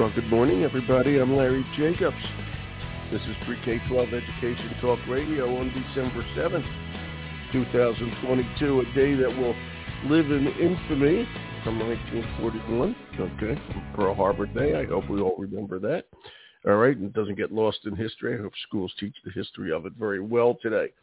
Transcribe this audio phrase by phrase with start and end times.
[0.00, 1.18] Well, good morning, everybody.
[1.18, 2.16] I'm Larry Jacobs.
[3.12, 9.54] This is Pre-K-12 Education Talk Radio on December 7th, 2022, a day that will
[10.08, 11.28] live in infamy
[11.62, 12.96] from 1941.
[13.20, 13.60] Okay,
[13.94, 14.74] Pearl Harbor Day.
[14.74, 16.06] I hope we all remember that.
[16.66, 18.38] All right, and it doesn't get lost in history.
[18.38, 20.94] I hope schools teach the history of it very well today.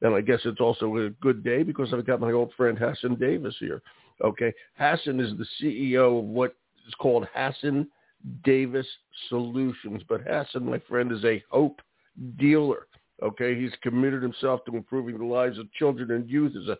[0.00, 3.16] And I guess it's also a good day because I've got my old friend Hasan
[3.16, 3.82] Davis here.
[4.24, 6.56] Okay, Hasan is the CEO of what
[6.88, 7.88] is called Hasan
[8.44, 8.86] Davis
[9.28, 10.02] Solutions.
[10.08, 11.80] But Hasan, my friend, is a hope
[12.38, 12.86] dealer.
[13.22, 16.76] Okay, he's committed himself to improving the lives of children and youth as a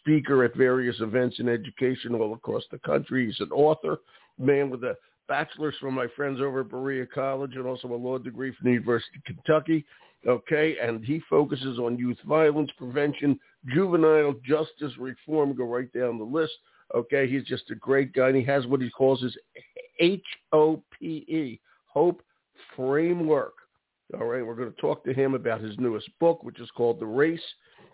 [0.00, 3.26] speaker at various events in education all across the country.
[3.26, 3.98] He's an author,
[4.38, 4.96] man with a
[5.28, 8.72] bachelor's from my friends over at Berea College and also a law degree from the
[8.72, 9.84] University of Kentucky.
[10.26, 13.38] Okay, and he focuses on youth violence prevention,
[13.72, 16.54] juvenile justice reform, go right down the list.
[16.96, 19.36] Okay, he's just a great guy, and he has what he calls his
[19.98, 22.22] H-O-P-E, Hope
[22.74, 23.54] Framework.
[24.14, 27.00] All right, we're going to talk to him about his newest book, which is called
[27.00, 27.42] The Race.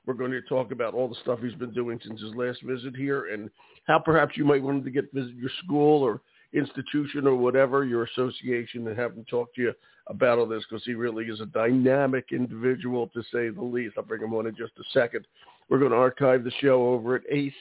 [0.05, 2.97] We're going to talk about all the stuff he's been doing since his last visit
[2.97, 3.49] here and
[3.87, 6.21] how perhaps you might want him to get visit your school or
[6.53, 9.73] institution or whatever, your association, and have him talk to you
[10.09, 13.95] about all this because he really is a dynamic individual to say the least.
[13.97, 15.27] I'll bring him on in just a second.
[15.69, 17.53] We're going to archive the show over at ace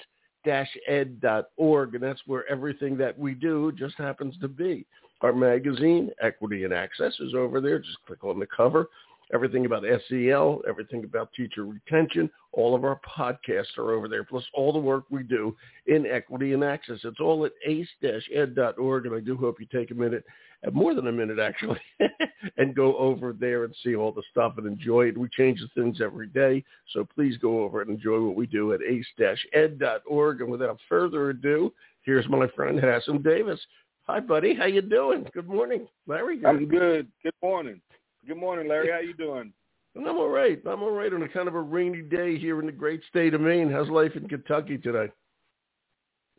[0.45, 4.85] ed.org, and that's where everything that we do just happens to be.
[5.21, 7.79] Our magazine, Equity and Access, is over there.
[7.79, 8.87] Just click on the cover.
[9.33, 14.43] Everything about SEL, everything about teacher retention, all of our podcasts are over there, plus
[14.53, 15.55] all the work we do
[15.87, 16.99] in Equity and Access.
[17.03, 20.25] It's all at ace-ed.org, and I do hope you take a minute
[20.67, 21.79] uh, more than a minute actually,
[22.57, 25.17] and go over there and see all the stuff and enjoy it.
[25.17, 28.73] We change the things every day, so please go over and enjoy what we do
[28.73, 30.41] at ace-ed.org.
[30.41, 31.73] And without further ado,
[32.03, 33.59] here's my friend Hasan Davis.
[34.07, 34.53] Hi, buddy.
[34.53, 35.25] How you doing?
[35.33, 36.41] Good morning, Larry.
[36.45, 37.07] I'm good.
[37.23, 37.79] Good morning.
[38.27, 38.89] Good morning, Larry.
[38.91, 39.51] How you doing?
[39.95, 40.61] I'm all right.
[40.65, 43.33] I'm all right on a kind of a rainy day here in the great state
[43.33, 43.69] of Maine.
[43.69, 45.11] How's life in Kentucky today?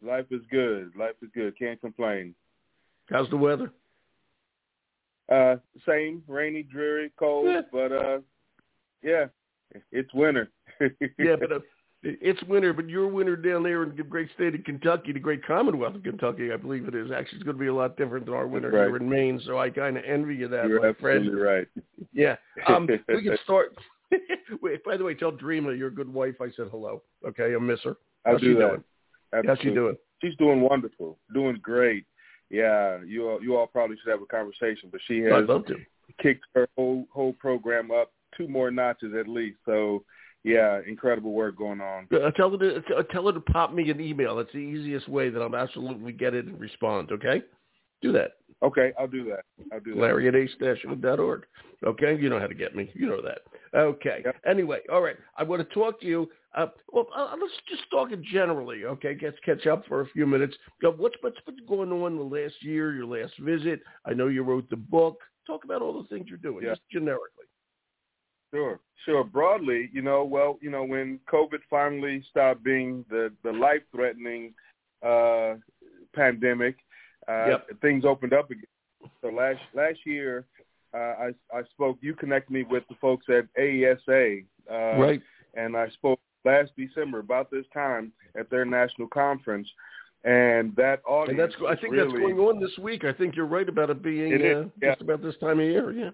[0.00, 0.92] Life is good.
[0.96, 1.58] Life is good.
[1.58, 2.34] Can't complain.
[3.10, 3.72] How's the weather?
[5.30, 5.56] Uh,
[5.86, 7.60] same, rainy, dreary, cold, yeah.
[7.70, 8.18] but uh,
[9.02, 9.26] yeah,
[9.90, 10.50] it's winter.
[11.18, 11.58] yeah, but uh,
[12.02, 15.44] it's winter, but your winter down there in the great state of Kentucky, the great
[15.46, 17.10] Commonwealth of Kentucky, I believe it is.
[17.12, 18.88] Actually, it's going to be a lot different than our winter right.
[18.88, 19.40] here in Maine.
[19.44, 21.40] So I kind of envy you that, You're absolutely friend.
[21.40, 21.66] right.
[22.12, 22.36] Yeah.
[22.66, 23.76] Um, we can start.
[24.62, 26.34] Wait, by the way, tell Dreama you're a good wife.
[26.40, 27.02] I said hello.
[27.26, 27.96] Okay, I miss her.
[28.26, 28.68] I'll do she that.
[28.68, 28.84] doing?
[29.32, 29.48] Absolutely.
[29.48, 29.96] How's she doing?
[30.22, 31.18] She's doing wonderful.
[31.32, 32.04] Doing great.
[32.50, 35.64] Yeah, you all, you all probably should have a conversation, but she has I'd love
[35.66, 35.76] to.
[36.20, 39.58] kicked her whole whole program up two more notches at least.
[39.64, 40.04] So
[40.44, 42.08] yeah, incredible work going on.
[42.12, 44.36] Uh, tell her to uh, tell her to pop me an email.
[44.36, 47.12] That's the easiest way that I'll absolutely get it and respond.
[47.12, 47.42] Okay,
[48.00, 48.32] do that.
[48.62, 49.44] Okay, I'll do that.
[49.72, 50.00] I'll do that.
[50.00, 51.44] Larry at ace-ed.org.
[51.84, 52.90] Okay, you know how to get me.
[52.94, 53.38] You know that.
[53.74, 54.22] Okay.
[54.24, 54.36] Yep.
[54.46, 55.16] Anyway, all right.
[55.36, 56.28] I want to talk to you.
[56.54, 58.84] Uh, well, uh, let's just talk it generally.
[58.84, 60.54] Okay, let's catch up for a few minutes.
[60.80, 62.94] What's what's been going on the last year?
[62.94, 63.80] Your last visit.
[64.04, 65.18] I know you wrote the book.
[65.46, 66.70] Talk about all the things you're doing, Yeah.
[66.70, 67.41] just generically.
[68.52, 69.24] Sure, sure.
[69.24, 74.52] Broadly, you know, well, you know, when COVID finally stopped being the the life threatening
[75.02, 75.54] uh,
[76.14, 76.76] pandemic,
[77.28, 77.80] uh, Yep.
[77.80, 78.64] things opened up again.
[79.20, 80.44] So last last year,
[80.94, 81.98] uh, I I spoke.
[82.02, 85.22] You connected me with the folks at AESA, uh, right.
[85.54, 89.68] and I spoke last December about this time at their national conference,
[90.24, 91.30] and that audience.
[91.30, 93.04] And that's I think really, that's going on this week.
[93.04, 94.90] I think you're right about it being It is, uh, yeah.
[94.90, 95.90] just about this time of year.
[95.92, 96.10] Yeah.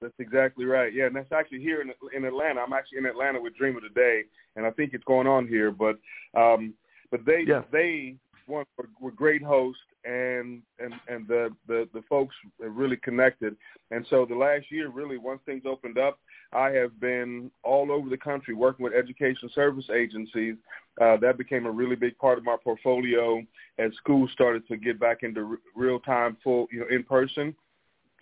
[0.00, 0.92] That's exactly right.
[0.92, 2.60] Yeah, and that's actually here in in Atlanta.
[2.60, 4.24] I'm actually in Atlanta with Dreama today,
[4.54, 5.70] and I think it's going on here.
[5.70, 5.98] But
[6.34, 6.74] um,
[7.10, 7.62] but they Yeah.
[7.72, 13.56] they one were, were great hosts, and and and the, the the folks really connected.
[13.90, 16.18] And so the last year, really, once things opened up,
[16.52, 20.56] I have been all over the country working with education service agencies.
[21.00, 23.42] Uh, that became a really big part of my portfolio
[23.78, 27.54] as schools started to get back into r- real time, full you know in person,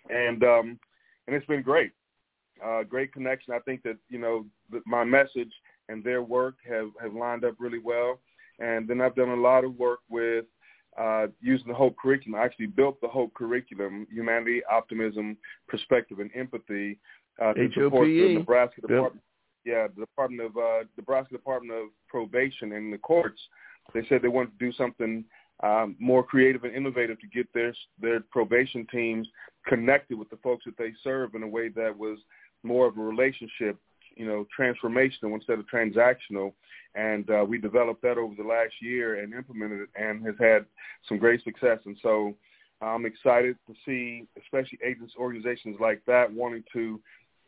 [0.09, 0.79] and um,
[1.27, 1.93] and it's been great.
[2.65, 3.53] Uh, great connection.
[3.53, 5.53] I think that you know th- my message
[5.89, 8.21] and their work have have lined up really well.
[8.61, 10.45] And then I've done a lot of work with
[10.97, 12.41] uh, using the Hope curriculum.
[12.41, 15.37] I actually built the Hope curriculum: humanity, optimism,
[15.69, 16.99] perspective, and empathy
[17.43, 18.39] uh, to support the HOPE.
[18.39, 18.89] Nebraska Yep.
[18.89, 19.25] Department.
[19.65, 23.41] Yeah, the Department of uh, Nebraska Department of Probation and the courts.
[23.93, 25.25] They said they wanted to do something
[25.63, 29.29] um, more creative and innovative to get their their probation teams
[29.67, 32.19] connected with the folks that they serve in a way that was
[32.63, 33.79] more of a relationship,
[34.17, 36.53] you know, transformational instead of transactional.
[36.95, 40.65] And uh, we developed that over the last year and implemented it and has had
[41.09, 41.79] some great success.
[41.87, 42.35] And so
[42.81, 47.01] I'm excited to see, especially agents, organizations like that, wanting to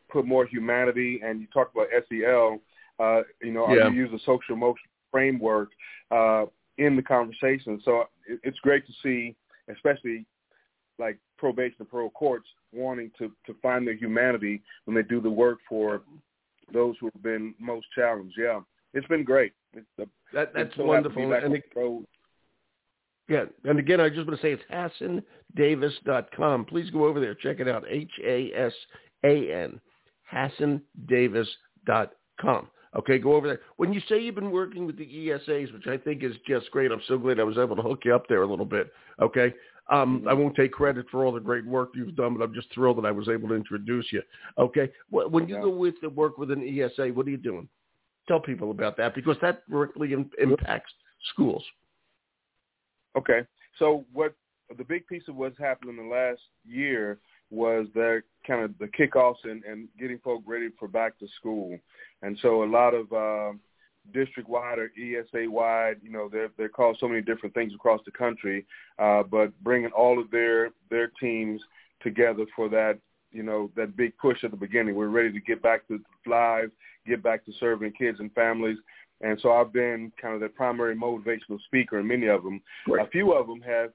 [0.09, 1.21] put more humanity.
[1.23, 2.59] And you talk about SEL.
[2.99, 3.89] Uh, you know, yeah.
[3.89, 5.69] you use a social emotional framework
[6.11, 6.45] uh,
[6.77, 7.81] in the conversation.
[7.83, 9.35] So it, it's great to see,
[9.71, 10.25] especially
[10.99, 15.29] like probation and parole courts wanting to to find their humanity when they do the
[15.29, 16.01] work for
[16.73, 18.35] those who have been most challenged.
[18.37, 18.59] Yeah,
[18.93, 19.53] it's been great.
[19.73, 21.33] It's the, that, that's so wonderful.
[21.33, 21.63] And it,
[23.29, 24.63] yeah, and again, I just want to say it's
[25.57, 26.65] HasanDavis.com.
[26.65, 27.33] Please go over there.
[27.35, 27.83] Check it out.
[27.89, 29.81] H-A-S-A-N,
[30.33, 32.67] HasanDavis.com.
[32.95, 33.59] Okay, go over there.
[33.75, 36.91] When you say you've been working with the ESAs, which I think is just great,
[36.91, 38.91] I'm so glad I was able to hook you up there a little bit.
[39.21, 39.53] Okay,
[39.89, 42.73] um, I won't take credit for all the great work you've done, but I'm just
[42.73, 44.21] thrilled that I was able to introduce you.
[44.57, 45.61] Okay, when you yeah.
[45.61, 47.67] go with the work with an ESA, what are you doing?
[48.27, 50.91] Tell people about that because that directly impacts
[51.33, 51.63] schools.
[53.17, 53.41] Okay,
[53.79, 54.33] so what
[54.77, 57.19] the big piece of what's happened in the last year
[57.49, 61.77] was that kind of the kickoffs and, and getting folk ready for back to school,
[62.21, 63.57] and so a lot of uh,
[64.13, 65.97] district wide or ESA wide.
[66.03, 68.65] You know, they're they're called so many different things across the country,
[68.99, 71.61] uh, but bringing all of their their teams
[72.01, 72.99] together for that
[73.31, 74.95] you know that big push at the beginning.
[74.95, 76.71] We're ready to get back to live,
[77.05, 78.77] get back to serving kids and families.
[79.21, 82.61] And so I've been kind of the primary motivational speaker in many of them.
[82.87, 83.05] Right.
[83.05, 83.89] A few of them have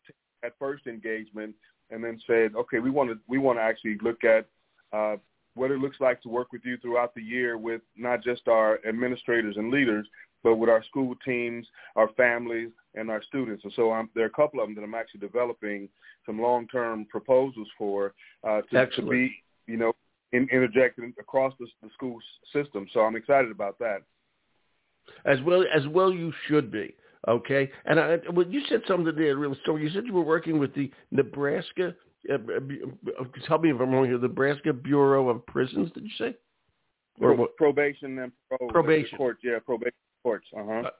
[0.45, 1.55] at first engagement
[1.93, 4.47] and then said, okay, we want to we want to actually look at
[4.93, 5.17] uh,
[5.55, 8.81] what it looks like to work with you throughout the year with not just our
[8.87, 10.07] administrators and leaders,
[10.43, 11.67] but with our school teams,
[11.97, 13.65] our families, and our students.
[13.65, 15.89] And so I'm, there are a couple of them that I'm actually developing
[16.27, 18.15] some long-term proposals for
[18.47, 19.35] uh, to, to, be,
[19.67, 19.93] you know,
[20.33, 22.19] in, interjected across the, the school
[22.53, 22.87] system.
[22.93, 24.03] So I'm excited about that.
[25.25, 26.95] As well as well, you should be.
[27.29, 29.85] Okay, and I, well, you said something there, real story.
[29.85, 31.95] You said you were working with the Nebraska
[32.31, 34.19] uh, uh, tell me if I'm wrong here.
[34.19, 36.37] The Nebraska Bureau of Prisons, did you say?
[37.21, 37.57] Or what?
[37.57, 38.71] Probation and parole.
[38.71, 39.19] Probation.
[39.19, 39.93] Courts, yeah, probation
[40.23, 40.47] courts.
[40.57, 40.91] Uh-huh.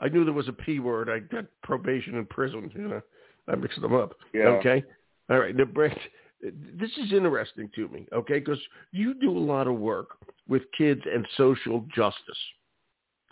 [0.00, 1.10] I knew there was a P word.
[1.10, 2.70] I got probation and prison.
[2.74, 3.00] You know,
[3.48, 4.14] I mixed them up.
[4.32, 4.44] Yeah.
[4.44, 4.84] Okay.
[5.30, 5.54] All right.
[5.54, 6.00] Nebraska.
[6.40, 8.06] This is interesting to me.
[8.12, 8.60] Okay, because
[8.92, 12.38] you do a lot of work with kids and social justice.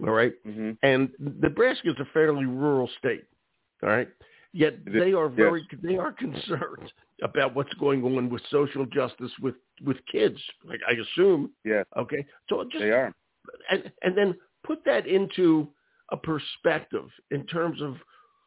[0.03, 0.33] All right?
[0.47, 0.73] mm-hmm.
[0.83, 3.25] And Nebraska is a fairly rural state.
[3.83, 4.09] All right.
[4.53, 5.81] Yet they are very yes.
[5.83, 6.91] they are concerned
[7.23, 9.55] about what's going on with social justice with
[9.85, 10.39] with kids.
[10.65, 11.51] Like I assume.
[11.65, 11.83] Yeah.
[11.97, 12.25] Okay.
[12.49, 13.13] So just they are,
[13.71, 14.35] and and then
[14.65, 15.69] put that into
[16.11, 17.97] a perspective in terms of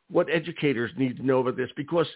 [0.09, 2.07] what educators need to know about this because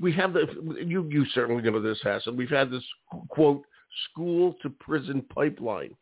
[0.00, 0.46] we have the
[0.84, 2.36] you you certainly know this Hasan.
[2.36, 2.84] We've had this
[3.28, 3.64] quote
[4.10, 5.94] school to prison pipeline,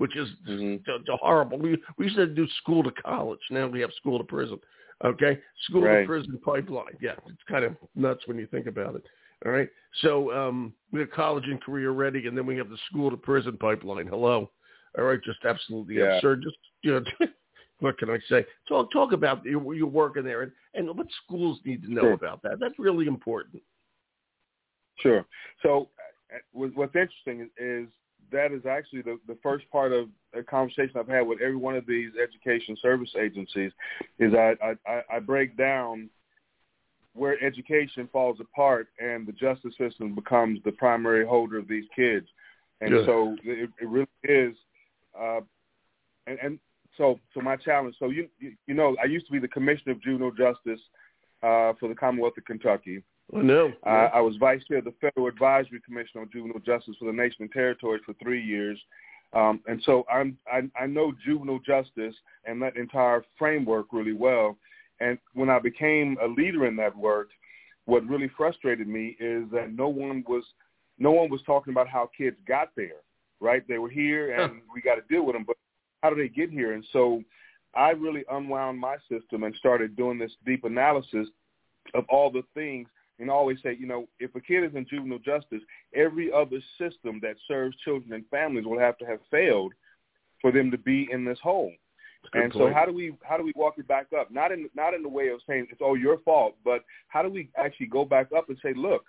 [0.00, 1.12] which is mm-hmm.
[1.20, 1.58] horrible.
[1.58, 3.38] We we used to do school to college.
[3.50, 4.58] Now we have school to prison.
[5.04, 6.00] Okay, school right.
[6.00, 6.96] to prison pipeline.
[7.02, 9.04] Yeah, it's kind of nuts when you think about it.
[9.44, 9.68] All right,
[10.00, 13.16] so um, we have college and career ready, and then we have the school to
[13.18, 14.06] prison pipeline.
[14.06, 14.50] Hello,
[14.96, 16.16] all right, just absolutely yeah.
[16.16, 16.44] absurd.
[16.44, 17.26] Just you know,
[17.80, 18.46] what can I say?
[18.70, 22.02] Talk talk about your, your work in there, and, and what schools need to know
[22.02, 22.12] sure.
[22.14, 22.58] about that.
[22.58, 23.62] That's really important.
[25.00, 25.26] Sure.
[25.62, 25.90] So,
[26.34, 27.88] uh, what's interesting is, is
[28.32, 31.76] that is actually the, the first part of a conversation I've had with every one
[31.76, 33.72] of these education service agencies
[34.18, 34.54] is I,
[34.86, 36.08] I, I break down
[37.14, 42.26] where education falls apart and the justice system becomes the primary holder of these kids.
[42.80, 43.06] And yeah.
[43.06, 44.54] so it, it really is,
[45.18, 45.40] uh,
[46.26, 46.58] and, and
[46.96, 47.96] so so my challenge.
[47.98, 50.80] So you, you you know I used to be the commissioner of juvenile justice
[51.42, 53.02] uh, for the Commonwealth of Kentucky.
[53.32, 53.72] No.
[53.86, 57.12] Uh, I was vice chair of the Federal Advisory Commission on Juvenile Justice for the
[57.12, 58.78] nation and territories for three years.
[59.32, 64.56] Um, and so I'm, I, I know juvenile justice and that entire framework really well.
[65.00, 67.30] And when I became a leader in that work,
[67.84, 70.44] what really frustrated me is that no one was
[70.98, 73.00] no one was talking about how kids got there.
[73.40, 73.66] Right?
[73.66, 74.58] They were here, and huh.
[74.74, 75.44] we got to deal with them.
[75.46, 75.56] But
[76.02, 76.74] how do they get here?
[76.74, 77.22] And so
[77.74, 81.28] I really unwound my system and started doing this deep analysis
[81.94, 82.88] of all the things
[83.20, 85.60] and I always say, you know, if a kid is in juvenile justice,
[85.94, 89.72] every other system that serves children and families will have to have failed
[90.40, 91.72] for them to be in this hole.
[92.32, 92.54] And point.
[92.54, 94.30] so how do we how do we walk it back up?
[94.30, 97.28] Not in not in the way of saying it's all your fault, but how do
[97.28, 99.04] we actually go back up and say, look,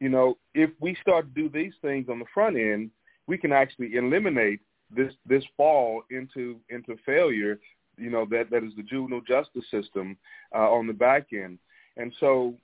[0.00, 2.90] you know, if we start to do these things on the front end,
[3.26, 7.58] we can actually eliminate this this fall into into failure.
[7.96, 10.16] You know that that is the juvenile justice system
[10.54, 11.58] uh, on the back end.
[11.96, 12.54] And so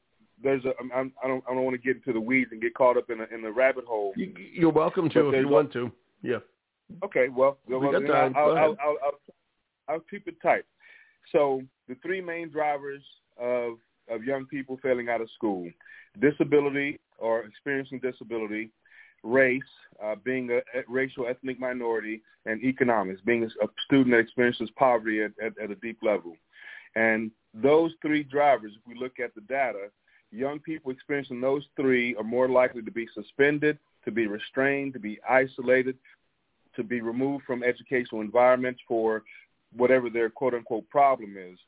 [0.44, 2.74] there's a I'm, I don't I don't want to get into the weeds and get
[2.74, 4.12] caught up in a, in the rabbit hole.
[4.16, 5.90] You, are welcome to if you want to.
[6.22, 6.38] Yeah.
[7.02, 7.28] Okay.
[7.28, 8.34] Well, we well got time.
[8.36, 9.20] I'll, I'll, I'll, I'll,
[9.88, 10.64] I'll keep it tight.
[11.32, 13.02] So the three main drivers
[13.40, 15.68] of of young people failing out of school.
[16.20, 18.70] Disability or experiencing disability,
[19.22, 19.62] race,
[20.04, 25.22] uh, being a, racial ethnic minority, and economics, being a, a student that experiences poverty
[25.22, 26.36] at, at, at a deep level.
[26.94, 29.88] And those three drivers, if we look at the data,
[30.34, 34.98] young people experiencing those three are more likely to be suspended, to be restrained, to
[34.98, 35.96] be isolated,
[36.76, 39.22] to be removed from educational environments for
[39.76, 41.58] whatever their quote unquote problem is.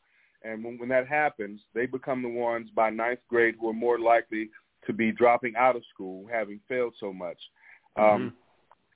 [0.42, 3.98] And when, when that happens, they become the ones by ninth grade who are more
[3.98, 4.50] likely
[4.86, 7.38] to be dropping out of school, having failed so much.
[7.96, 8.14] Um, mm-hmm.
[8.14, 8.32] Um,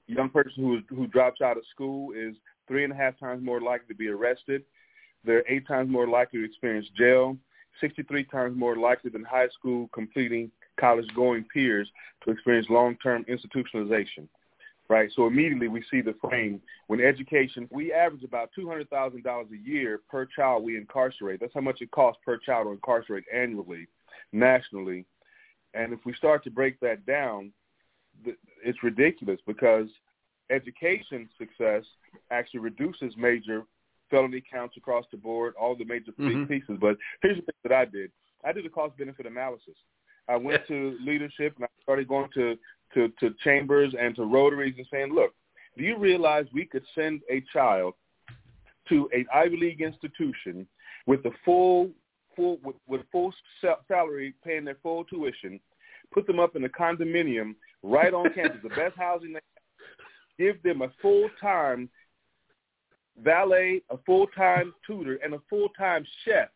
[0.06, 2.34] young person who who drops out of school is
[2.66, 4.64] three and a half times more likely to be arrested.
[5.24, 7.36] They're eight times more likely to experience jail,
[7.80, 11.88] 63 times more likely than high school completing college-going peers
[12.24, 14.28] to experience long-term institutionalization.
[14.88, 16.60] Right, so immediately we see the frame.
[16.88, 21.38] When education, we average about two hundred thousand dollars a year per child we incarcerate.
[21.38, 23.86] That's how much it costs per child to incarcerate annually,
[24.32, 25.04] nationally.
[25.74, 27.52] And if we start to break that down,
[28.64, 29.86] it's ridiculous because
[30.50, 31.84] education success
[32.32, 33.62] actually reduces major
[34.10, 36.44] felony counts across the board, all the major mm-hmm.
[36.44, 36.76] pieces.
[36.80, 38.10] But here's the thing that I did.
[38.44, 39.74] I did a cost benefit analysis.
[40.28, 42.56] I went to leadership and I started going to,
[42.94, 45.34] to, to chambers and to rotaries and saying, look,
[45.76, 47.94] do you realize we could send a child
[48.88, 50.66] to an Ivy League institution
[51.06, 51.90] with the full
[52.36, 53.32] full with, with full
[53.88, 55.60] salary, paying their full tuition,
[56.12, 60.62] put them up in a condominium right on campus, the best housing they have, give
[60.62, 61.88] them a full time
[63.22, 66.48] valet, a full time tutor, and a full time chef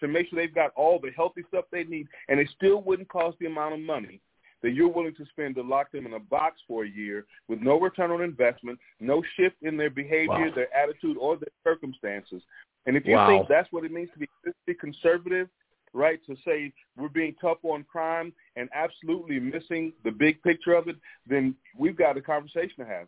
[0.00, 3.08] to make sure they've got all the healthy stuff they need, and it still wouldn't
[3.08, 4.20] cost the amount of money
[4.62, 7.60] that you're willing to spend to lock them in a box for a year with
[7.60, 10.52] no return on investment, no shift in their behavior, wow.
[10.54, 12.42] their attitude, or their circumstances.
[12.86, 13.28] And if you wow.
[13.28, 14.26] think that's what it means to
[14.66, 15.48] be, conservative,
[15.92, 20.88] right, to say we're being tough on crime and absolutely missing the big picture of
[20.88, 20.96] it,
[21.26, 23.06] then we've got a conversation to have.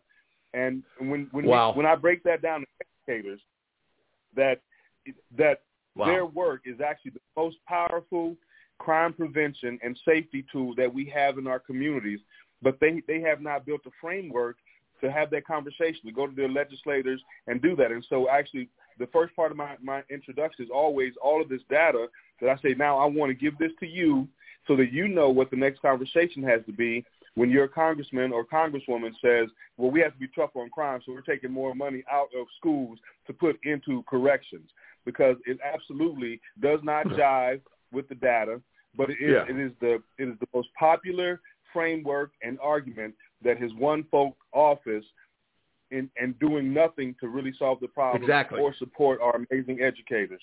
[0.53, 1.71] And when when wow.
[1.71, 2.63] we, when I break that down
[3.07, 3.41] educators,
[4.35, 4.61] that
[5.37, 5.61] that
[5.95, 6.05] wow.
[6.05, 8.35] their work is actually the most powerful
[8.79, 12.19] crime prevention and safety tool that we have in our communities,
[12.61, 14.57] but they they have not built a framework
[15.01, 17.91] to have that conversation, to go to their legislators and do that.
[17.91, 18.69] And so actually
[18.99, 22.07] the first part of my, my introduction is always all of this data
[22.39, 24.27] that I say, now I want to give this to you
[24.67, 27.03] so that you know what the next conversation has to be
[27.35, 31.11] when your congressman or congresswoman says, well, we have to be tough on crime, so
[31.11, 34.69] we're taking more money out of schools to put into corrections
[35.05, 37.61] because it absolutely does not jive
[37.91, 38.61] with the data,
[38.95, 39.45] but it is, yeah.
[39.49, 41.41] it is the it is the most popular
[41.73, 43.13] framework and argument
[43.43, 45.03] that has won folk office
[45.91, 48.59] in, and doing nothing to really solve the problem exactly.
[48.59, 50.41] or support our amazing educators.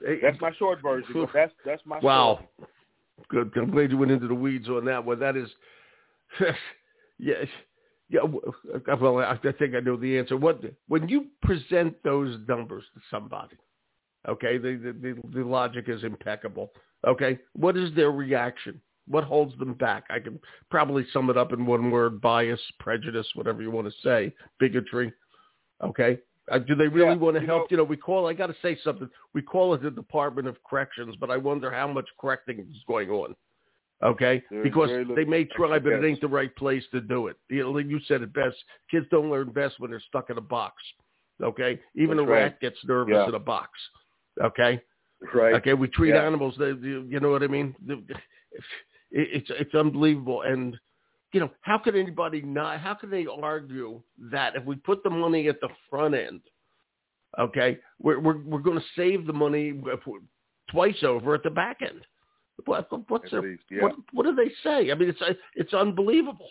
[0.00, 1.26] That's my short version.
[1.34, 2.40] that's that's my wow.
[2.56, 2.68] Story.
[3.28, 3.52] Good.
[3.56, 5.20] I'm glad you went into the weeds on that one.
[5.20, 5.48] That is,
[7.18, 7.44] yeah,
[8.08, 8.20] yeah.
[8.22, 10.36] Well, I think I know the answer.
[10.36, 13.56] What when you present those numbers to somebody,
[14.28, 16.70] okay, the the, the, the logic is impeccable.
[17.06, 18.80] Okay, what is their reaction?
[19.08, 20.04] What holds them back?
[20.10, 20.38] I can
[20.70, 25.12] probably sum it up in one word: bias, prejudice, whatever you want to say, bigotry.
[25.82, 26.18] Okay.
[26.50, 27.62] Uh, do they really yeah, want to help?
[27.62, 28.28] Know, you know, we call.
[28.28, 29.08] I got to say something.
[29.32, 33.10] We call it the Department of Corrections, but I wonder how much correcting is going
[33.10, 33.36] on.
[34.02, 37.36] Okay, because they may try, but it ain't the right place to do it.
[37.48, 38.56] You, know, you said it best.
[38.90, 40.74] Kids don't learn best when they're stuck in a box.
[41.40, 43.28] Okay, even That's a rat gets nervous yeah.
[43.28, 43.70] in a box.
[44.42, 44.82] Okay,
[45.32, 45.54] right.
[45.54, 46.26] Okay, we treat yeah.
[46.26, 46.54] animals.
[46.58, 47.76] They, you know what I mean?
[49.12, 50.42] it's it's unbelievable.
[50.42, 50.76] And
[51.32, 52.80] you know, how could anybody not?
[52.80, 56.40] How can they argue that if we put the money at the front end,
[57.38, 59.80] okay, we're we're we're going to save the money
[60.70, 62.04] twice over at the back end?
[62.64, 63.82] What what's their, least, yeah.
[63.82, 64.90] what what do they say?
[64.90, 66.48] I mean, it's it's unbelievable.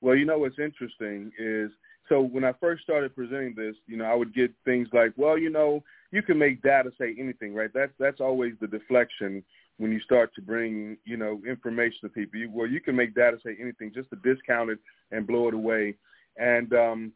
[0.00, 1.70] Well, you know what's interesting is
[2.08, 5.38] so when I first started presenting this, you know, I would get things like, well,
[5.38, 7.70] you know, you can make data say anything, right?
[7.72, 9.42] That's that's always the deflection
[9.78, 12.38] when you start to bring, you know, information to people.
[12.38, 14.78] You, well, you can make data say anything just to discount it
[15.10, 15.94] and blow it away.
[16.36, 17.12] And um,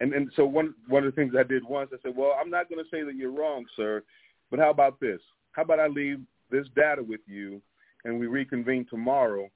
[0.00, 2.50] and and so one one of the things I did once, I said, well, I'm
[2.50, 4.02] not going to say that you're wrong, sir,
[4.50, 5.20] but how about this?
[5.52, 6.20] How about I leave
[6.54, 7.60] this data with you,
[8.04, 9.50] and we reconvene tomorrow,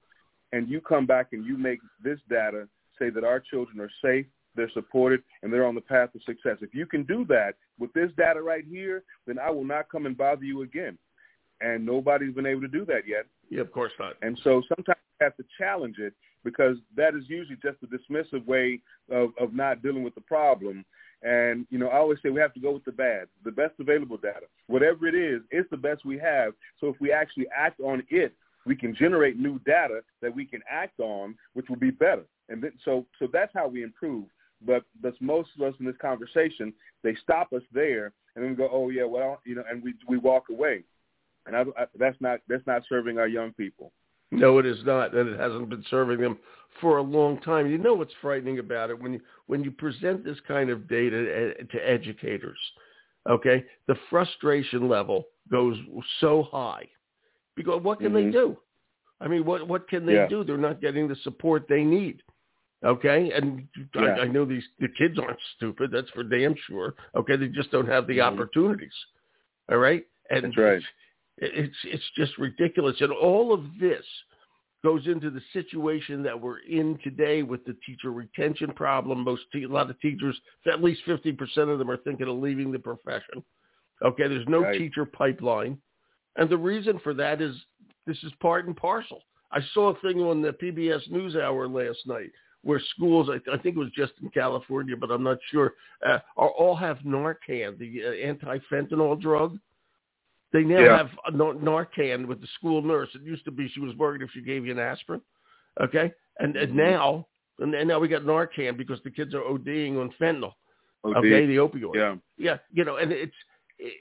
[0.53, 4.27] and you come back and you make this data say that our children are safe,
[4.57, 6.57] they're supported, and they're on the path to success.
[6.61, 10.07] If you can do that with this data right here, then I will not come
[10.07, 10.99] and bother you again
[11.61, 13.27] and nobody's been able to do that yet.
[13.51, 14.15] Yeah, of course not.
[14.23, 16.15] And so sometimes you have to challenge it
[16.45, 20.85] because that is usually just a dismissive way of, of not dealing with the problem.
[21.23, 23.75] And, you know, I always say we have to go with the bad, the best
[23.81, 24.47] available data.
[24.69, 26.53] Whatever it is, it's the best we have.
[26.81, 28.35] So if we actually act on it,
[28.67, 32.25] we can generate new data that we can act on, which will be better.
[32.49, 34.27] And then, so, so that's how we improve.
[34.65, 36.73] But that's most of us in this conversation,
[37.03, 39.95] they stop us there and then we go, oh yeah, well, you know, and we
[40.09, 40.85] we walk away,
[41.45, 43.91] and I, I, that's not that's not serving our young people.
[44.31, 46.39] No, it is not, and it hasn't been serving them
[46.81, 47.71] for a long time.
[47.71, 51.55] You know what's frightening about it when you when you present this kind of data
[51.71, 52.59] to educators,
[53.29, 53.65] okay?
[53.87, 55.77] The frustration level goes
[56.21, 56.87] so high
[57.57, 58.27] because what can mm-hmm.
[58.27, 58.57] they do?
[59.21, 60.29] I mean, what what can they yeah.
[60.29, 60.45] do?
[60.45, 62.23] They're not getting the support they need.
[62.85, 63.67] Okay, and
[63.97, 64.03] yeah.
[64.03, 65.91] I, I know these the kids aren't stupid.
[65.91, 66.95] That's for damn sure.
[67.17, 68.35] Okay, they just don't have the mm-hmm.
[68.35, 68.93] opportunities.
[69.71, 70.83] All right, and that's right.
[71.41, 74.05] It's it's just ridiculous, and all of this
[74.85, 79.25] goes into the situation that we're in today with the teacher retention problem.
[79.25, 80.39] Most te- a lot of teachers,
[80.71, 83.43] at least fifty percent of them, are thinking of leaving the profession.
[84.05, 84.79] Okay, there's no right.
[84.79, 85.79] teacher pipeline,
[86.37, 87.57] and the reason for that is
[88.07, 89.23] this is part and parcel.
[89.51, 92.31] I saw a thing on the PBS NewsHour last night
[92.63, 95.75] where schools, I, think it was just in California, but I'm not sure,
[96.07, 99.59] uh, are all have Narcan, the uh, anti-fentanyl drug.
[100.53, 100.97] They now yeah.
[100.97, 103.11] have Narcan with the school nurse.
[103.15, 105.21] It used to be she was worried if she gave you an aspirin.
[105.81, 106.79] Okay, and, and mm-hmm.
[106.79, 107.27] now
[107.59, 110.53] and, and now we got Narcan because the kids are ODing on fentanyl.
[111.05, 111.17] OD.
[111.19, 111.95] Okay, the opioid.
[111.95, 113.35] Yeah, yeah, you know, and it's.
[113.79, 113.95] It,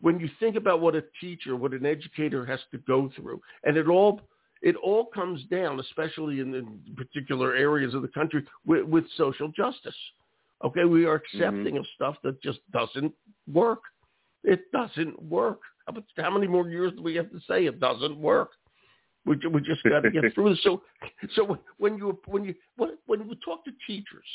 [0.00, 3.76] when you think about what a teacher, what an educator has to go through, and
[3.76, 4.20] it all
[4.62, 9.48] it all comes down, especially in the particular areas of the country, with, with social
[9.48, 9.94] justice.
[10.64, 11.36] Okay, we are mm-hmm.
[11.38, 11.78] accepting mm-hmm.
[11.78, 13.12] of stuff that just doesn't
[13.52, 13.80] work.
[14.44, 15.60] It doesn't work.
[15.86, 18.50] How, much, how many more years do we have to say it doesn't work?
[19.24, 20.62] We, we just got to get through this.
[20.62, 20.82] So,
[21.34, 24.26] so when you when you when you talk to teachers,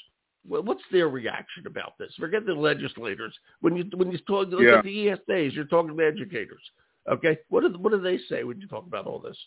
[0.47, 2.13] well, what's their reaction about this?
[2.17, 3.33] Forget the legislators.
[3.59, 4.77] When you when you talk look yeah.
[4.77, 6.61] at the ESAs, you're talking to educators.
[7.09, 9.37] Okay, what do what do they say when you talk about all this?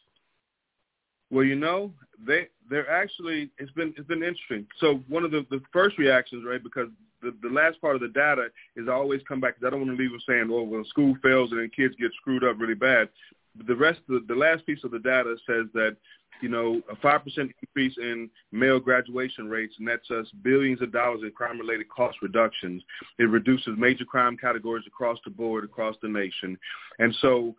[1.30, 1.92] Well, you know,
[2.26, 4.66] they they're actually it's been it's been interesting.
[4.78, 6.88] So one of the the first reactions, right, because
[7.22, 9.86] the the last part of the data is I always come back because I don't
[9.86, 12.58] want to leave them saying, oh, well, school fails and then kids get screwed up
[12.58, 13.08] really bad.
[13.56, 15.96] But the rest of the, the last piece of the data says that
[16.40, 21.30] you know, a 5% increase in male graduation rates nets us billions of dollars in
[21.32, 22.82] crime-related cost reductions.
[23.18, 26.58] It reduces major crime categories across the board, across the nation.
[26.98, 27.54] And so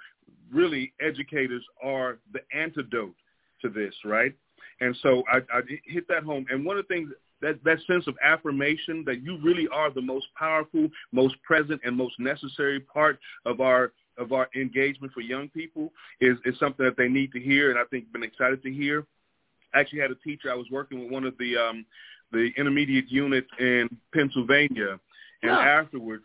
[0.51, 3.15] really educators are the antidote
[3.61, 4.33] to this, right?
[4.79, 6.45] And so I, I hit that home.
[6.49, 10.01] And one of the things that that sense of affirmation that you really are the
[10.01, 15.49] most powerful, most present, and most necessary part of our of our engagement for young
[15.49, 18.71] people is is something that they need to hear, and I think been excited to
[18.71, 19.05] hear.
[19.73, 20.51] I actually had a teacher.
[20.51, 21.85] I was working with one of the um,
[22.31, 24.99] the intermediate units in Pennsylvania,
[25.41, 25.59] and yeah.
[25.59, 26.23] afterwards,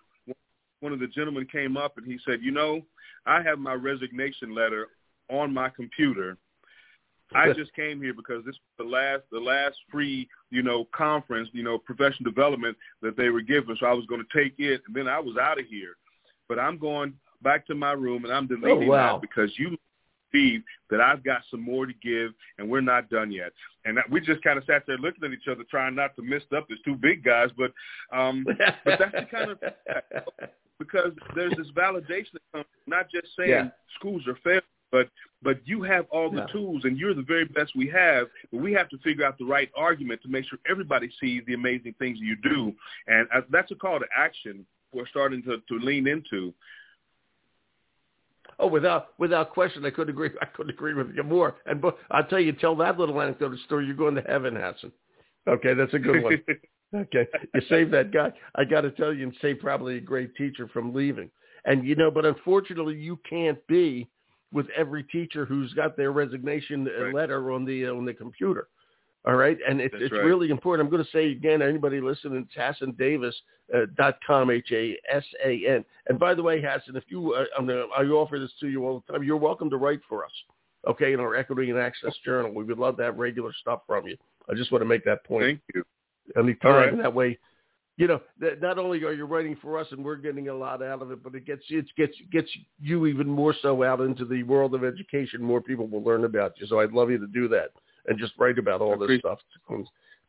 [0.81, 2.83] one of the gentlemen came up and he said, "You know,
[3.25, 4.89] I have my resignation letter
[5.31, 6.37] on my computer."
[7.35, 11.49] I just came here because this was the last the last free, you know, conference,
[11.53, 13.77] you know, professional development that they were giving.
[13.79, 15.97] So I was going to take it, and then I was out of here.
[16.49, 19.13] But I'm going back to my room, and I'm deleting oh, wow.
[19.15, 19.77] that because you
[20.33, 23.53] believe that I've got some more to give, and we're not done yet.
[23.85, 26.23] And that, we just kind of sat there looking at each other, trying not to
[26.23, 27.51] mess up as two big guys.
[27.57, 27.73] But
[28.17, 28.45] um,
[28.85, 29.59] but that's the kind of
[30.79, 33.69] because there's this validation that comes not just saying yeah.
[33.99, 35.09] schools are failing but
[35.43, 38.27] but you have all the tools, and you're the very best we have.
[38.51, 41.55] But we have to figure out the right argument to make sure everybody sees the
[41.55, 42.73] amazing things you do,
[43.07, 46.53] and that's a call to action we're starting to, to lean into.
[48.59, 50.31] Oh, without without question, I couldn't agree.
[50.41, 51.57] I couldn't agree with you more.
[51.67, 53.87] And but I'll tell you, tell that little anecdote story.
[53.87, 54.93] You're going to heaven, Hasan.
[55.47, 56.43] Okay, that's a good one.
[56.95, 58.33] okay, you saved that guy.
[58.55, 61.31] I got to tell you, and save probably a great teacher from leaving.
[61.67, 64.09] And you know, but unfortunately, you can't be
[64.53, 67.15] with every teacher who's got their resignation uh, right.
[67.15, 68.69] letter on the uh, on the computer.
[69.27, 70.23] All right, and it's it's right.
[70.23, 70.87] really important.
[70.87, 75.85] I'm going to say again, anybody listening, it's HasanDavis.com, uh, H-A-S-A-N.
[76.09, 78.87] And by the way, Hasan, if you, uh, I'm gonna, I offer this to you
[78.87, 79.25] all the time.
[79.25, 80.31] You're welcome to write for us,
[80.87, 82.55] okay, in our Equity and Access Journal.
[82.55, 84.17] We would love to have regular stuff from you.
[84.49, 85.45] I just want to make that point.
[85.45, 85.85] Thank you.
[86.39, 86.99] Anytime, right.
[87.03, 87.37] that way
[87.97, 90.83] you know, that not only are you writing for us and we're getting a lot
[90.83, 94.25] out of it, but it gets it gets gets you even more so out into
[94.27, 95.43] the world of education.
[95.43, 96.67] More people will learn about you.
[96.67, 97.71] So I'd love you to do that
[98.07, 99.39] and just write about all this stuff,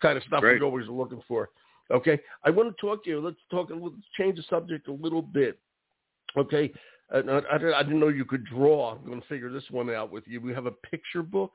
[0.02, 0.62] kind of stuff Great.
[0.62, 1.50] we're always looking for.
[1.92, 3.20] Okay, I want to talk to you.
[3.20, 3.70] Let's talk.
[3.70, 5.60] Let's change the subject a little bit.
[6.38, 6.72] Okay,
[7.14, 8.96] uh, I, I didn't know you could draw.
[8.96, 10.40] I'm going to figure this one out with you.
[10.40, 11.52] We have a picture book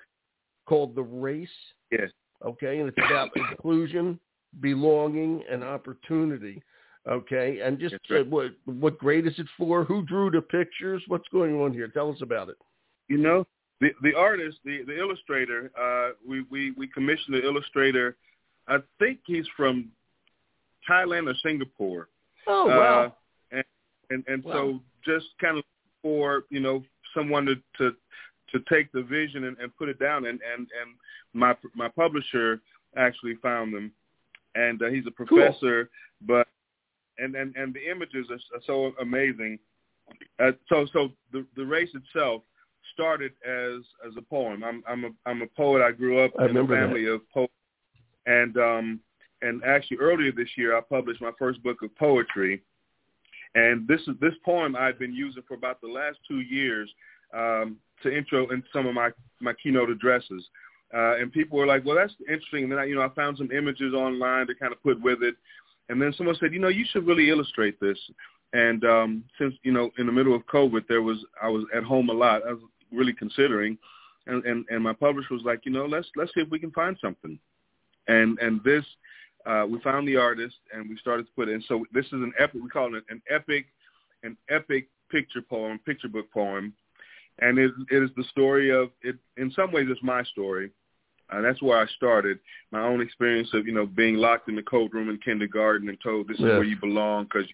[0.66, 1.48] called The Race.
[1.90, 2.10] Yes.
[2.44, 4.18] Okay, and it's about inclusion
[4.60, 6.62] belonging, and opportunity.
[7.08, 9.84] Okay, and just uh, what what grade is it for?
[9.84, 11.02] Who drew the pictures?
[11.08, 11.88] What's going on here?
[11.88, 12.56] Tell us about it.
[13.08, 13.44] You know,
[13.80, 15.72] the the artist, the the illustrator.
[15.78, 18.16] Uh, we we we commissioned the illustrator.
[18.68, 19.88] I think he's from
[20.88, 22.08] Thailand or Singapore.
[22.46, 23.04] Oh wow!
[23.52, 23.64] Uh, and
[24.10, 24.52] and, and wow.
[24.52, 25.64] so just kind of
[26.02, 26.84] for you know
[27.14, 27.96] someone to to
[28.52, 30.94] to take the vision and, and put it down and and and
[31.32, 32.60] my my publisher
[32.96, 33.90] actually found them
[34.54, 36.36] and uh, he's a professor cool.
[36.36, 36.46] but
[37.18, 39.58] and and and the images are, are so amazing
[40.42, 42.42] uh, so so the the race itself
[42.92, 46.46] started as as a poem i'm i'm a i'm a poet i grew up I
[46.46, 47.12] in a family that.
[47.12, 47.52] of poets
[48.26, 49.00] and um
[49.40, 52.62] and actually earlier this year i published my first book of poetry
[53.54, 56.90] and this is this poem I've been using for about the last two years
[57.34, 59.10] um, to intro in some of my
[59.40, 60.44] my keynote addresses.
[60.94, 63.38] Uh, and people were like, "Well, that's interesting." And then I, you know, I found
[63.38, 65.36] some images online to kind of put with it.
[65.88, 67.98] And then someone said, "You know, you should really illustrate this."
[68.52, 71.82] And um, since you know, in the middle of COVID, there was I was at
[71.82, 72.42] home a lot.
[72.46, 73.78] I was really considering,
[74.26, 76.70] and and, and my publisher was like, "You know, let's let's see if we can
[76.72, 77.38] find something."
[78.08, 78.84] And and this
[79.46, 81.62] uh, we found the artist and we started to put it in.
[81.66, 82.60] So this is an epic.
[82.62, 83.66] We call it an epic,
[84.22, 86.72] an epic picture poem, picture book poem,
[87.40, 89.16] and it, it is the story of it.
[89.36, 90.70] In some ways, it's my story.
[91.32, 92.38] Uh, that's where I started.
[92.70, 95.98] My own experience of you know being locked in the cold room in kindergarten and
[96.02, 97.48] told this is where you belong because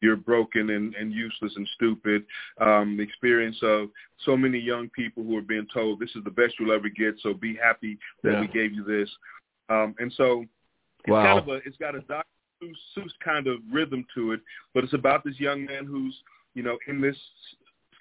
[0.00, 2.24] you're broken and, and useless and stupid.
[2.60, 3.88] Um, the experience of
[4.24, 7.14] so many young people who are being told this is the best you'll ever get,
[7.22, 8.40] so be happy that Yeah.
[8.40, 9.08] we gave you this.
[9.68, 10.44] Um, and so
[11.04, 11.22] it's Wow.
[11.22, 12.24] kind of a it's got a Dr.
[12.62, 14.40] Seuss, Seuss kind of rhythm to it,
[14.74, 16.20] but it's about this young man who's
[16.54, 17.16] you know in this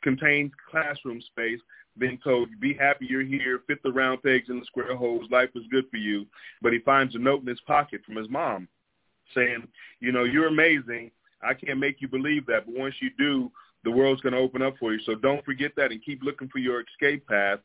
[0.01, 1.59] contained classroom space
[1.97, 5.49] being told be happy you're here, fit the round pegs in the square holes, life
[5.55, 6.25] is good for you,
[6.61, 8.67] but he finds a note in his pocket from his mom
[9.35, 9.67] saying,
[9.99, 11.11] you know, you're amazing.
[11.41, 13.51] I can't make you believe that, but once you do,
[13.83, 14.99] the world's going to open up for you.
[15.05, 17.59] So don't forget that and keep looking for your escape path.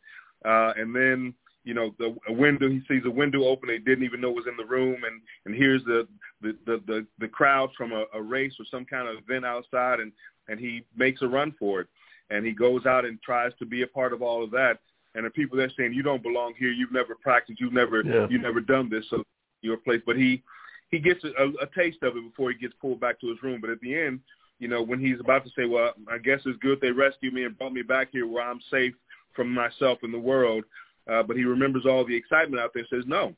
[0.44, 4.05] Uh, and then you know the a window he sees a window open he didn't
[4.05, 6.07] even know was in the room and and here's the
[6.40, 9.99] the the the, the crowd from a, a race or some kind of event outside
[9.99, 10.12] and
[10.49, 11.88] and he makes a run for it
[12.31, 14.79] and he goes out and tries to be a part of all of that.
[15.15, 16.71] And the people there saying you don't belong here.
[16.71, 17.61] You've never practiced.
[17.61, 18.27] You've never Yeah.
[18.29, 19.05] you've never done this.
[19.11, 19.23] So
[19.62, 20.03] your place.
[20.05, 20.43] But he
[20.91, 23.61] he gets a, a taste of it before he gets pulled back to his room.
[23.61, 24.21] But at the end
[24.59, 27.45] you know when he's about to say well i guess it's good they rescued me
[27.45, 28.95] and brought me back here where i'm safe
[29.35, 30.65] from myself and the world
[31.11, 33.35] uh, but he remembers all the excitement out there says, no,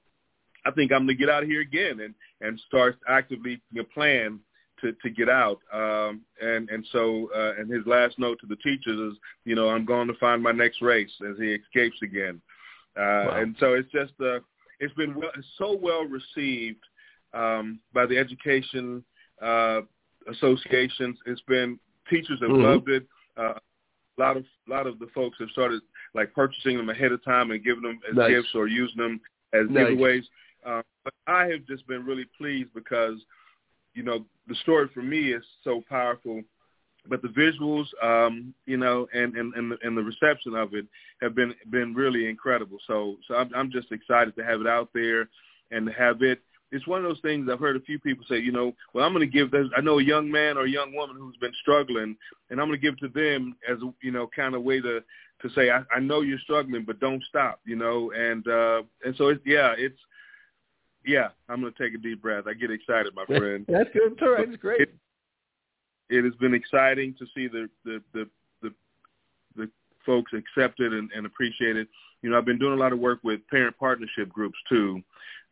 [0.64, 3.82] I think I'm going to get out of here again and, and starts actively you
[3.82, 4.40] know, plan
[4.80, 5.60] to, to get out.
[5.72, 9.68] Um, and, and so, uh, and his last note to the teachers is, you know,
[9.68, 12.40] I'm going to find my next race as he escapes again.
[12.96, 13.34] Uh, Wow.
[13.40, 14.40] And so it's just, uh,
[14.80, 16.82] it's been well, it's so well received
[17.32, 19.04] um, by the education
[19.42, 19.80] uh,
[20.30, 21.16] associations.
[21.26, 21.78] It's been,
[22.10, 22.62] teachers have Mhm.
[22.62, 23.06] loved it.
[23.36, 23.54] Uh,
[24.18, 25.80] a lot of a lot of the folks have started
[26.14, 28.30] like purchasing them ahead of time and giving them as Nice.
[28.30, 29.20] gifts or using them
[29.52, 29.86] as Nice.
[29.86, 30.24] giveaways.
[30.66, 33.24] Uh, but I have just been really pleased because
[33.98, 36.42] you know the story for me is so powerful,
[37.08, 40.86] but the visuals, um, you know, and and and the, and the reception of it
[41.20, 42.78] have been been really incredible.
[42.86, 45.28] So so I'm, I'm just excited to have it out there
[45.72, 48.38] and to have it it's one of those things I've heard a few people say,
[48.38, 49.66] you know, well, I'm going to give this.
[49.76, 52.14] I know a young man or a young woman who's been struggling,
[52.50, 55.00] and I'm going to give it to them as you know, kind of way to
[55.40, 59.14] to say, I, I know you're struggling, but don't stop, you know, and uh, and
[59.16, 59.98] so it's yeah, it's
[61.08, 61.28] yeah.
[61.48, 62.44] I'm going to take a deep breath.
[62.46, 63.64] I get excited, my friend.
[63.68, 64.12] That's good.
[64.12, 64.48] It's all right.
[64.48, 64.82] It's great.
[64.82, 64.94] It,
[66.10, 68.28] it has been exciting to see the the the
[68.62, 68.70] the,
[69.56, 69.70] the
[70.06, 71.88] folks accept it and, and appreciate it.
[72.22, 75.02] You know, I've been doing a lot of work with parent partnership groups too.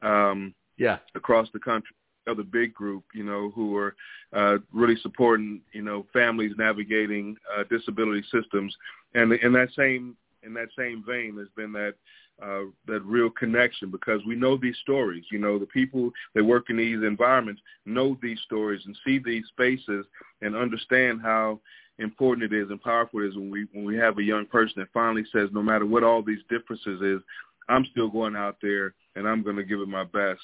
[0.02, 0.98] Um, Yeah.
[1.14, 1.94] across the country,
[2.26, 3.96] other big group, you know, who are
[4.34, 8.76] uh, really supporting, you know, families navigating uh, disability systems,
[9.14, 11.94] and in that same in that same vein, there's been that
[12.42, 15.24] uh, that real connection because we know these stories.
[15.30, 19.44] You know, the people that work in these environments know these stories and see these
[19.48, 20.04] spaces
[20.42, 21.60] and understand how
[21.98, 24.74] important it is and powerful it is when we when we have a young person
[24.76, 27.20] that finally says, no matter what all these differences is,
[27.68, 30.42] I'm still going out there and I'm going to give it my best.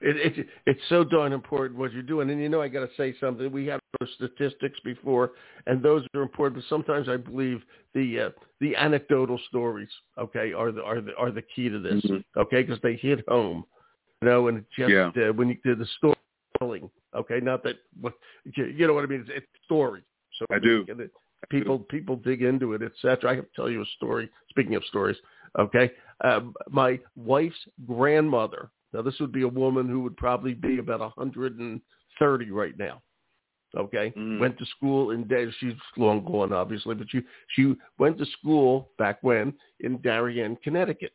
[0.00, 2.28] It, it, it's so darn important what you're doing.
[2.30, 3.50] And you know, I got to say something.
[3.50, 5.32] We had those statistics before,
[5.66, 6.62] and those are important.
[6.62, 7.62] But sometimes I believe
[7.94, 8.30] the uh,
[8.60, 12.22] the anecdotal stories, okay, are the are the are the key to this, Mhm.
[12.36, 13.64] okay, because they hit home,
[14.20, 14.48] you know.
[14.48, 15.10] And just Yeah.
[15.28, 18.14] uh, when you do the storytelling, okay, not that what
[18.54, 19.20] you know what I mean.
[19.20, 20.02] It's, it's story.
[20.38, 20.84] So I do.
[20.88, 21.10] it-
[21.50, 23.30] People people dig into it, etc.
[23.30, 24.28] I can tell you a story.
[24.48, 25.16] Speaking of stories,
[25.58, 25.92] okay,
[26.24, 31.00] um, my wife's grandmother Now, this would be a woman who would probably be about
[31.00, 33.02] 130 right now.
[33.76, 34.38] Okay, Mm.
[34.38, 35.28] went to school in
[35.58, 41.12] she's long gone, obviously, but she she went to school back when in Darien, Connecticut,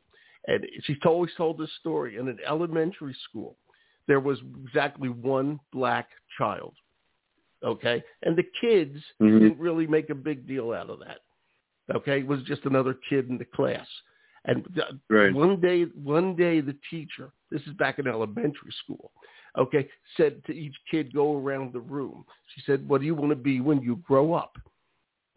[0.48, 2.18] and she's always told this story.
[2.18, 3.58] In an elementary school,
[4.06, 6.76] there was exactly one black child.
[7.64, 9.40] Okay, and the kids Mhm.
[9.40, 11.22] didn't really make a big deal out of that.
[11.96, 13.88] Okay, it was just another kid in the class.
[14.46, 14.68] And
[15.10, 15.34] Right.
[15.34, 19.12] one day, one day, the teacher, this is back in elementary school,
[19.58, 19.88] okay,
[20.18, 22.26] said to each kid, go around the room.
[22.56, 24.58] She said, what do you want to be when you grow up?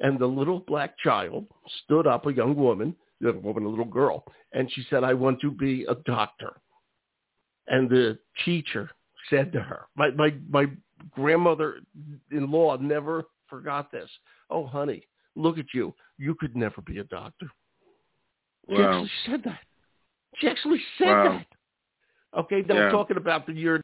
[0.00, 1.46] And the little black child
[1.84, 5.40] stood up, a young woman, a woman, a little girl, and she said, I want
[5.40, 6.52] to be a doctor.
[7.68, 8.90] And the teacher
[9.30, 10.66] said to her, my, my, my
[11.10, 14.10] grandmother-in-law never forgot this.
[14.50, 15.94] Oh, honey, look at you.
[16.18, 17.48] You could never be a doctor.
[18.68, 19.60] She actually said that.
[20.38, 21.28] She actually said Wow.
[21.32, 21.46] that.
[22.36, 22.84] Okay, then Yeah.
[22.84, 23.80] we're talking about the year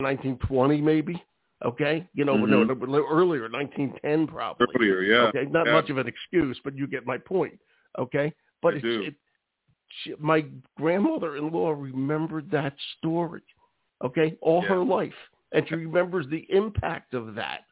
[0.00, 1.22] 1920 maybe.
[1.64, 2.48] Okay, you know, Mhm.
[2.88, 4.66] no, earlier, 1910 probably.
[4.76, 5.22] Earlier, yeah.
[5.28, 5.72] Okay, not yeah.
[5.72, 7.60] much of an excuse, but you get my point.
[7.98, 9.02] Okay, but I it's, do.
[9.02, 9.14] it,
[9.88, 10.46] she, my
[10.76, 13.42] grandmother-in-law remembered that story.
[14.02, 14.68] Okay, all Yeah.
[14.68, 15.16] her life,
[15.50, 17.64] and she remembers the impact of that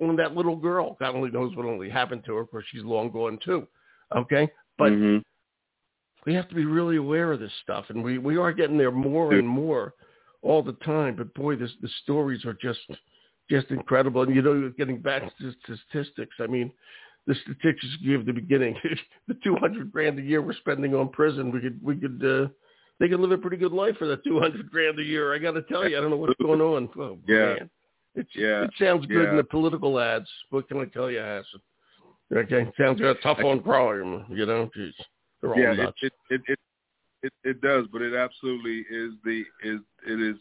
[0.00, 0.96] on that little girl.
[0.98, 3.68] God only knows what only happened to her, because she's long gone too.
[4.16, 5.22] Okay, but Mhm.
[6.26, 8.90] We have to be really aware of this stuff, and we we are getting there
[8.90, 9.94] more and more
[10.42, 11.16] all the time.
[11.16, 12.80] But boy, this the stories are just
[13.48, 14.22] just incredible.
[14.22, 16.70] And you know, getting back to statistics, I mean,
[17.26, 18.76] the statistics you at the beginning,
[19.28, 22.48] the two hundred grand a year we're spending on prison, we could we could uh,
[22.98, 25.34] they could live a pretty good life for that two hundred grand a year.
[25.34, 26.88] I got to tell you, I don't know what's going on.
[26.98, 27.54] Oh, Yeah.
[27.54, 27.70] man.
[28.14, 28.64] It's, Yeah.
[28.64, 30.28] it sounds good in the political ads.
[30.50, 31.60] What can I tell you, Hasan?
[32.32, 34.24] Okay, sounds uh, tough on crime.
[34.28, 34.92] You know, jeez,
[35.40, 35.98] they're all yeah, nuts.
[36.02, 36.58] it, it, it,
[37.22, 40.36] it, it does, but it absolutely is the is it is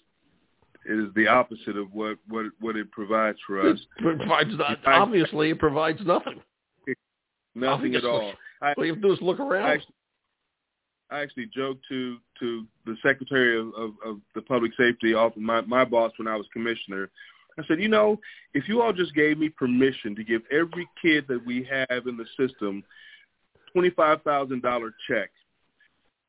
[0.85, 3.79] it is the opposite of what what what it provides for us.
[3.97, 6.41] It provides not, I- obviously it provides nothing.
[7.55, 8.33] Nothing at all.
[8.61, 9.69] I, All you have to do is look I around.
[9.71, 9.95] actually,
[11.09, 15.61] I actually joked to to the secretary of, of, of the public safety office, my
[15.61, 17.09] my boss when I was commissioner.
[17.57, 18.17] I said, you know,
[18.53, 22.15] if you all just gave me permission to give every kid that we have in
[22.15, 22.83] the system
[23.71, 25.29] twenty five thousand dollar check,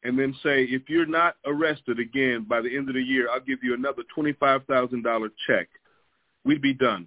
[0.04, 3.40] and then say if you're not arrested again by the end of the year, I'll
[3.40, 5.68] give you another twenty five thousand dollar check,
[6.44, 7.06] we'd be done.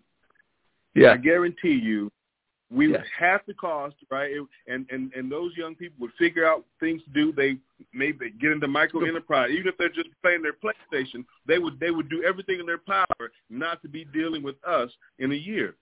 [0.96, 1.14] Yeah.
[1.14, 2.12] I guarantee you,
[2.70, 3.06] we would Yeah.
[3.18, 4.36] half the cost, right?
[4.68, 7.32] And and and those young people would figure out things to do.
[7.32, 7.58] They
[7.94, 11.26] maybe get into micro enterprise, even if they're just playing their PlayStation.
[11.48, 14.92] They would they would do everything in their power not to be dealing with us
[15.20, 15.76] in a year.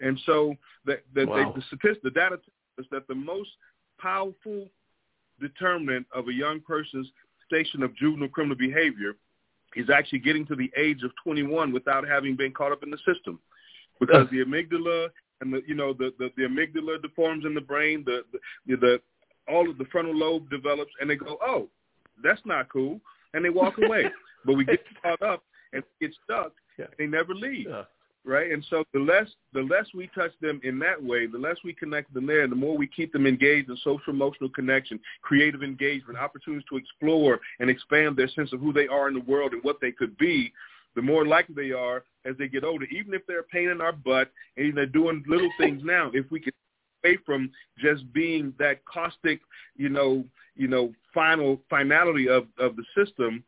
[0.00, 1.52] And so the the, Wow.
[1.52, 2.40] the, the statistic, the data
[2.78, 3.50] is that the most
[4.02, 4.68] powerful
[5.40, 7.08] determinant of a young person's
[7.46, 9.14] station of juvenile criminal behavior
[9.76, 12.98] is actually getting to the age of 21 without having been caught up in the
[12.98, 13.38] system
[14.00, 15.08] because the amygdala
[15.40, 18.22] and the you know the, the the amygdala deforms in the brain the
[18.66, 19.00] the, the
[19.48, 21.68] all of the frontal lobe develops and they go oh
[22.22, 23.00] that's not cool
[23.34, 24.04] and they walk away
[24.44, 26.86] but we get caught up and get stuck Yeah.
[26.86, 27.84] and they never leave Yeah.
[28.24, 28.52] Right?
[28.52, 31.72] And so the less the less we touch them in that way the less we
[31.72, 36.18] connect them there the more we keep them engaged in social emotional connection creative engagement
[36.18, 39.64] opportunities to explore and expand their sense of who they are in the world and
[39.64, 40.52] what they could be
[40.94, 43.80] the more likely they are as they get older, even if they're a pain in
[43.80, 46.52] our butt and they're doing little things now, if we could
[47.04, 49.40] away from just being that caustic,
[49.76, 53.42] you know, you know, final finality of, of the system,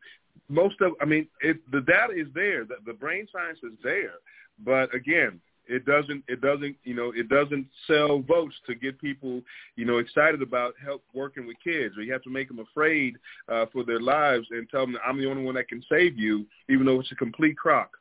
[0.49, 4.15] most of I mean, it, the data is there, the, the brain science is there.
[4.63, 9.41] But again, it doesn't it doesn't you know it doesn't sell votes to get people
[9.75, 13.15] you know excited about help working with kids or you have to make them afraid
[13.49, 16.19] uh, for their lives and tell them that I'm the only one that can save
[16.19, 17.91] you even though it's a complete crock.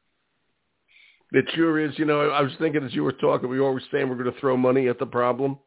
[1.32, 1.98] It sure is.
[1.98, 4.40] You know, I was thinking as you were talking, we always saying we're going to
[4.40, 5.58] throw money at the problem.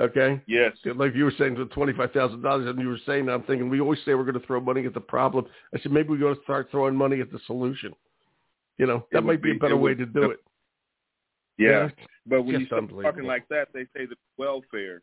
[0.00, 0.40] Okay?
[0.46, 0.72] Yes.
[0.84, 3.80] Like you were saying, the twenty-five thousand dollars, and you were saying, I'm thinking we
[3.80, 5.46] always say we're going to throw money at the problem.
[5.74, 7.92] I said maybe we're going to start throwing money at the solution.
[8.78, 10.40] You know, that might be a better way would- to do it.
[11.58, 11.90] Yeah.
[12.26, 15.02] But when Just you start talking like that, they say that it's welfare.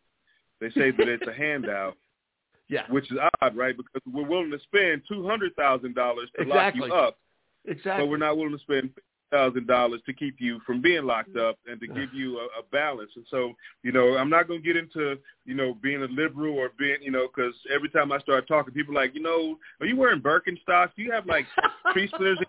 [0.60, 1.95] They say that it's a handout,
[2.69, 3.75] Yeah, which is odd, right?
[3.75, 6.82] Because we're willing to spend two hundred thousand dollars to Exactly.
[6.82, 7.17] lock you up,
[7.65, 8.03] exactly.
[8.05, 8.91] but we're not willing to spend
[9.32, 12.63] thousand dollars to keep you from being locked up and to give you a, a
[12.71, 13.12] balance.
[13.15, 13.53] And so,
[13.84, 16.97] you know, I'm not going to get into, you know, being a liberal or being,
[17.01, 19.95] you know, because every time I start talking, people are like, you know, are you
[19.95, 20.91] wearing Birkenstocks?
[20.95, 21.45] Do you have like
[21.93, 22.39] tree splitters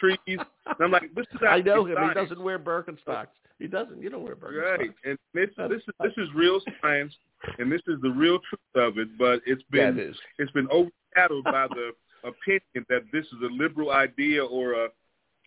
[0.00, 0.18] trees?
[0.28, 1.96] And I'm like, this is I know him.
[1.96, 2.18] science.
[2.18, 3.28] He doesn't wear Birkenstocks.
[3.58, 4.00] He doesn't.
[4.00, 4.78] You don't wear Birkenstocks.
[4.78, 7.14] Right, and this this is this is real science,
[7.58, 9.08] and this is the real truth of it.
[9.18, 11.90] But it's been it's been overshadowed by the
[12.24, 14.88] opinion that this is a liberal idea or a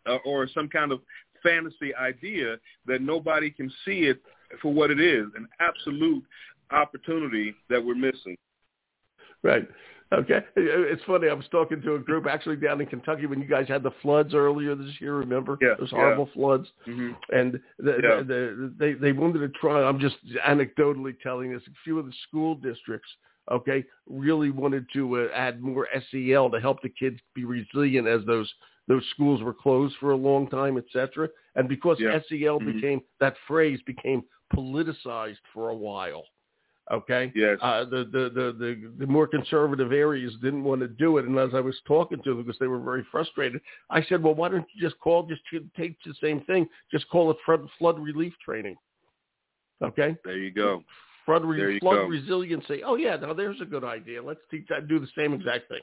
[0.07, 0.99] uh, or some kind of
[1.43, 4.21] fantasy idea that nobody can see it
[4.61, 6.23] for what it is, an absolute
[6.71, 8.37] opportunity that we're missing.
[9.43, 9.67] Right.
[10.13, 10.39] Okay.
[10.57, 11.29] It's funny.
[11.29, 13.91] I was talking to a group actually down in Kentucky when you guys had the
[14.01, 15.15] floods earlier this year.
[15.15, 16.33] Remember yeah, those horrible yeah.
[16.33, 16.67] floods?
[16.85, 17.11] Mm-hmm.
[17.33, 18.17] And the, yeah.
[18.17, 19.81] the, the, they they wanted to try.
[19.81, 21.63] I'm just anecdotally telling this.
[21.67, 23.07] A few of the school districts,
[23.51, 28.25] okay, really wanted to uh, add more SEL to help the kids be resilient as
[28.25, 28.51] those
[28.89, 31.29] those schools were closed for a long time, etc.
[31.55, 31.97] And because.
[31.99, 32.71] SEL mm-hmm.
[32.73, 36.25] became that phrase became politicized for a while.
[36.91, 37.31] Okay.
[37.35, 37.57] Yes.
[37.61, 41.25] Uh, the, the, the, the, the more conservative areas didn't want to do it.
[41.25, 44.35] And as I was talking to them because they were very frustrated, I said, well,
[44.35, 45.41] why don't you just call, just
[45.77, 48.75] take the same thing, just call it flood, flood relief training.
[49.81, 50.17] Okay.
[50.25, 50.83] There you go.
[51.25, 52.05] Flood, re- flood go.
[52.05, 52.83] resiliency.
[52.83, 53.15] Oh yeah.
[53.15, 54.21] Now there's a good idea.
[54.21, 55.81] Let's teach that, do the same exact thing.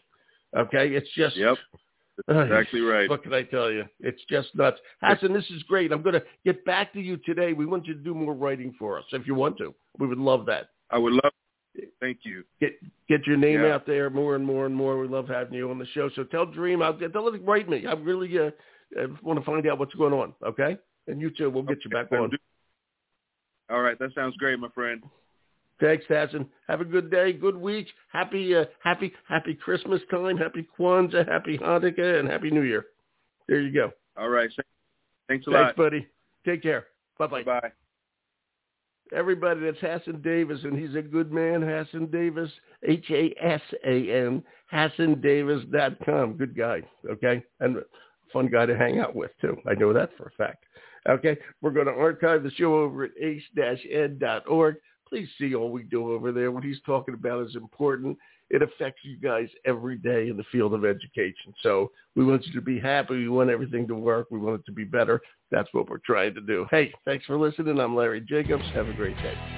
[0.56, 0.88] Okay.
[0.88, 1.56] It's just, Yep.
[2.26, 3.08] That's exactly right.
[3.08, 3.84] What can I tell you?
[4.00, 4.78] It's just nuts.
[5.00, 5.92] Hasan, this is great.
[5.92, 7.52] I'm going to get back to you today.
[7.52, 9.72] We want you to do more writing for us if you want to.
[9.98, 10.70] We would love that.
[10.90, 11.32] I would love.
[12.00, 12.44] Thank you.
[12.60, 12.72] Get
[13.08, 13.74] get your name Yeah.
[13.74, 14.98] out there more and more and more.
[14.98, 16.08] We love having you on the show.
[16.10, 17.86] So tell Dream, I'll get tell him write me.
[17.86, 18.50] I really uh,
[19.22, 20.34] want to find out what's going on.
[20.42, 21.50] Okay, and you too.
[21.50, 22.30] We'll get you back on.
[23.70, 25.02] All right, that sounds great, my friend.
[25.80, 26.48] Thanks, Hasan.
[26.66, 27.86] Have a good day, good week.
[28.10, 30.36] Happy, uh, happy, happy Christmas time.
[30.36, 32.86] Happy Kwanzaa, happy Hanukkah, and happy New Year.
[33.46, 33.92] There you go.
[34.16, 34.50] All right.
[35.28, 35.76] Thanks a Thanks, lot.
[35.76, 36.06] buddy.
[36.44, 36.86] Take care.
[37.18, 37.44] Bye-bye.
[37.44, 37.72] Bye.
[39.14, 41.62] Everybody, that's Hasan Davis, and he's a good man.
[41.62, 42.50] Hasan Davis,
[42.86, 44.42] H-A-S-A-N,
[44.72, 46.32] HasanDavis.com.
[46.34, 47.42] Good guy, okay?
[47.60, 47.78] And
[48.32, 49.56] fun guy to hang out with, too.
[49.66, 50.64] I know that for a fact.
[51.08, 54.76] Okay, we're going to archive the show over at ace-ed.org.
[55.08, 56.52] Please see all we do over there.
[56.52, 58.18] What he's talking about is important.
[58.50, 61.54] It affects you guys every day in the field of education.
[61.62, 63.14] So we want you to be happy.
[63.14, 64.26] We want everything to work.
[64.30, 65.20] We want it to be better.
[65.50, 66.66] That's what we're trying to do.
[66.70, 67.78] Hey, thanks for listening.
[67.80, 68.64] I'm Larry Jacobs.
[68.74, 69.57] Have a great day.